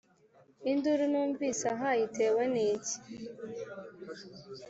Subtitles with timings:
[0.71, 2.95] induru numvise aha itewe n' iki?"